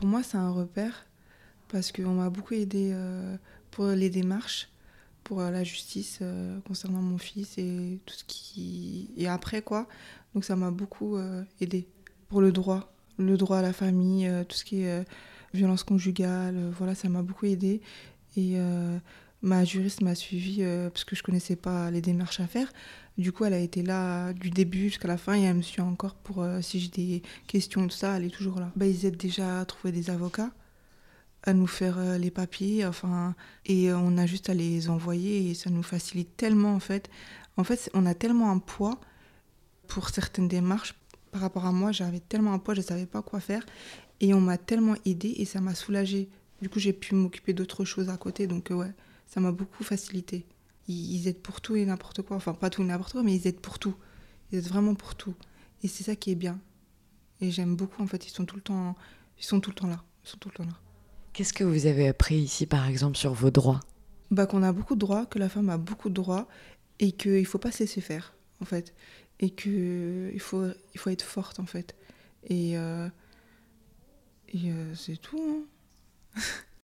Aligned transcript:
pour 0.00 0.08
moi, 0.08 0.22
c'est 0.22 0.38
un 0.38 0.50
repère 0.50 1.06
parce 1.68 1.92
qu'on 1.92 2.14
m'a 2.14 2.30
beaucoup 2.30 2.54
aidé 2.54 2.90
euh, 2.94 3.36
pour 3.70 3.86
les 3.88 4.08
démarches, 4.08 4.70
pour 5.24 5.40
euh, 5.40 5.50
la 5.50 5.62
justice 5.62 6.20
euh, 6.22 6.58
concernant 6.60 7.02
mon 7.02 7.18
fils 7.18 7.58
et 7.58 8.00
tout 8.06 8.14
ce 8.14 8.24
qui. 8.24 9.10
Et 9.18 9.28
après, 9.28 9.60
quoi. 9.60 9.86
Donc, 10.34 10.44
ça 10.44 10.56
m'a 10.56 10.70
beaucoup 10.70 11.18
aidé 11.60 11.86
pour 12.28 12.40
le 12.40 12.50
droit, 12.50 12.94
le 13.18 13.36
droit 13.36 13.58
à 13.58 13.62
la 13.62 13.74
famille, 13.74 14.30
tout 14.48 14.56
ce 14.56 14.64
qui 14.64 14.82
est 14.82 15.04
violence 15.52 15.82
conjugale, 15.82 16.70
voilà, 16.78 16.94
ça 16.94 17.08
m'a 17.08 17.22
beaucoup 17.22 17.46
aidé. 17.46 17.82
Et 18.36 18.56
ma 19.42 19.64
juriste 19.64 20.02
m'a 20.02 20.14
suivi 20.14 20.62
parce 20.92 21.04
que 21.04 21.16
je 21.16 21.22
connaissais 21.22 21.56
pas 21.56 21.90
les 21.90 22.00
démarches 22.00 22.40
à 22.40 22.46
faire. 22.46 22.72
Du 23.18 23.32
coup, 23.32 23.44
elle 23.44 23.54
a 23.54 23.58
été 23.58 23.82
là 23.82 24.32
du 24.32 24.50
début 24.50 24.88
jusqu'à 24.88 25.08
la 25.08 25.16
fin 25.16 25.34
et 25.34 25.42
elle 25.42 25.56
me 25.56 25.62
suit 25.62 25.80
encore 25.80 26.14
pour 26.14 26.46
si 26.62 26.80
j'ai 26.80 26.88
des 26.88 27.22
questions, 27.46 27.86
tout 27.86 27.96
ça, 27.96 28.16
elle 28.16 28.24
est 28.24 28.34
toujours 28.34 28.60
là. 28.60 28.70
Bah, 28.76 28.86
ils 28.86 29.06
aident 29.06 29.16
déjà 29.16 29.60
à 29.60 29.64
trouver 29.64 29.92
des 29.92 30.10
avocats 30.10 30.50
à 31.42 31.52
nous 31.52 31.66
faire 31.66 31.98
euh, 31.98 32.18
les 32.18 32.30
papiers, 32.30 32.86
enfin, 32.86 33.34
et 33.66 33.92
on 33.92 34.18
a 34.18 34.26
juste 34.26 34.50
à 34.50 34.54
les 34.54 34.90
envoyer 34.90 35.50
et 35.50 35.54
ça 35.54 35.70
nous 35.70 35.82
facilite 35.82 36.36
tellement 36.36 36.74
en 36.74 36.80
fait. 36.80 37.10
En 37.56 37.64
fait, 37.64 37.90
on 37.94 38.06
a 38.06 38.14
tellement 38.14 38.50
un 38.50 38.58
poids 38.58 39.00
pour 39.86 40.10
certaines 40.10 40.48
démarches. 40.48 40.94
Par 41.32 41.42
rapport 41.42 41.64
à 41.64 41.72
moi, 41.72 41.92
j'avais 41.92 42.20
tellement 42.20 42.52
un 42.52 42.58
poids, 42.58 42.74
je 42.74 42.80
ne 42.80 42.86
savais 42.86 43.06
pas 43.06 43.22
quoi 43.22 43.40
faire 43.40 43.64
et 44.20 44.34
on 44.34 44.40
m'a 44.40 44.58
tellement 44.58 44.96
aidé 45.06 45.34
et 45.38 45.44
ça 45.44 45.60
m'a 45.60 45.74
soulagé. 45.74 46.28
Du 46.60 46.68
coup, 46.68 46.78
j'ai 46.78 46.92
pu 46.92 47.14
m'occuper 47.14 47.52
d'autres 47.54 47.84
choses 47.84 48.10
à 48.10 48.16
côté, 48.16 48.46
donc 48.46 48.70
euh, 48.70 48.74
ouais, 48.74 48.92
ça 49.30 49.40
m'a 49.40 49.52
beaucoup 49.52 49.84
facilité. 49.84 50.44
Ils, 50.88 51.14
ils, 51.14 51.28
aident 51.28 51.40
pour 51.40 51.62
tout 51.62 51.76
et 51.76 51.86
n'importe 51.86 52.20
quoi, 52.22 52.36
enfin 52.36 52.52
pas 52.52 52.68
tout 52.68 52.82
et 52.82 52.84
n'importe 52.84 53.12
quoi, 53.12 53.22
mais 53.22 53.34
ils 53.34 53.46
aident 53.46 53.60
pour 53.60 53.78
tout. 53.78 53.94
Ils 54.52 54.58
aident 54.58 54.68
vraiment 54.68 54.94
pour 54.94 55.14
tout. 55.14 55.34
Et 55.82 55.88
c'est 55.88 56.04
ça 56.04 56.16
qui 56.16 56.32
est 56.32 56.36
bien. 56.36 56.60
Et 57.40 57.50
j'aime 57.50 57.76
beaucoup 57.76 58.02
en 58.02 58.06
fait, 58.06 58.26
ils 58.26 58.30
sont 58.30 58.44
tout 58.44 58.56
le 58.56 58.62
temps, 58.62 58.94
ils 59.38 59.44
sont 59.44 59.60
tout 59.60 59.70
le 59.70 59.76
temps 59.76 59.86
là, 59.86 60.02
ils 60.24 60.28
sont 60.28 60.36
tout 60.36 60.48
le 60.50 60.54
temps 60.54 60.66
là. 60.66 60.78
Qu'est-ce 61.32 61.52
que 61.52 61.64
vous 61.64 61.86
avez 61.86 62.08
appris 62.08 62.36
ici, 62.36 62.66
par 62.66 62.88
exemple, 62.88 63.16
sur 63.16 63.32
vos 63.32 63.50
droits? 63.50 63.80
Bah, 64.30 64.46
Qu'on 64.46 64.62
a 64.62 64.72
beaucoup 64.72 64.94
de 64.94 65.00
droits, 65.00 65.26
que 65.26 65.38
la 65.38 65.48
femme 65.48 65.70
a 65.70 65.78
beaucoup 65.78 66.08
de 66.08 66.14
droits 66.14 66.48
et 66.98 67.12
qu'il 67.12 67.40
ne 67.40 67.44
faut 67.44 67.58
pas 67.58 67.70
se 67.70 67.80
laisser 67.80 68.00
faire, 68.00 68.34
en 68.60 68.64
fait. 68.64 68.94
Et 69.38 69.50
qu'il 69.50 70.40
faut, 70.40 70.66
il 70.92 71.00
faut 71.00 71.10
être 71.10 71.24
forte, 71.24 71.60
en 71.60 71.66
fait. 71.66 71.94
Et, 72.44 72.76
euh, 72.76 73.08
et 74.48 74.72
euh, 74.72 74.94
c'est 74.94 75.16
tout. 75.16 75.64
Hein 76.36 76.40